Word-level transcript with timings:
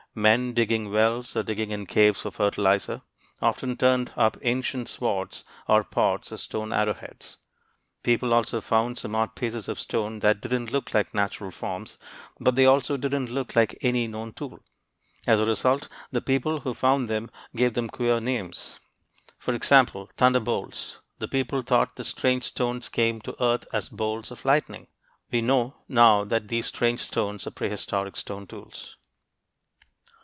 Men 0.13 0.53
digging 0.53 0.91
wells, 0.91 1.37
or 1.37 1.43
digging 1.43 1.71
in 1.71 1.85
caves 1.85 2.23
for 2.23 2.31
fertilizer, 2.31 3.01
often 3.41 3.77
turned 3.77 4.11
up 4.17 4.35
ancient 4.41 4.89
swords 4.89 5.45
or 5.69 5.85
pots 5.85 6.33
or 6.33 6.35
stone 6.37 6.73
arrowheads. 6.73 7.37
People 8.03 8.33
also 8.33 8.59
found 8.59 8.97
some 8.97 9.15
odd 9.15 9.35
pieces 9.37 9.69
of 9.69 9.79
stone 9.79 10.19
that 10.19 10.41
didn't 10.41 10.69
look 10.73 10.93
like 10.93 11.13
natural 11.13 11.49
forms, 11.49 11.97
but 12.41 12.55
they 12.55 12.65
also 12.65 12.97
didn't 12.97 13.29
look 13.29 13.55
like 13.55 13.77
any 13.79 14.05
known 14.05 14.33
tool. 14.33 14.59
As 15.27 15.39
a 15.39 15.45
result, 15.45 15.87
the 16.11 16.19
people 16.21 16.59
who 16.59 16.73
found 16.73 17.07
them 17.07 17.31
gave 17.55 17.73
them 17.73 17.87
queer 17.89 18.19
names; 18.19 18.81
for 19.39 19.53
example, 19.53 20.09
"thunderbolts." 20.17 20.99
The 21.19 21.29
people 21.29 21.61
thought 21.61 21.95
the 21.95 22.03
strange 22.03 22.43
stones 22.43 22.89
came 22.89 23.21
to 23.21 23.41
earth 23.41 23.65
as 23.71 23.87
bolts 23.87 24.29
of 24.29 24.43
lightning. 24.43 24.89
We 25.31 25.41
know 25.41 25.77
now 25.87 26.25
that 26.25 26.49
these 26.49 26.65
strange 26.65 26.99
stones 26.99 27.45
were 27.45 27.51
prehistoric 27.51 28.17
stone 28.17 28.45
tools. 28.45 28.97